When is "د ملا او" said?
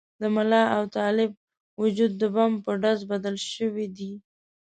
0.21-0.83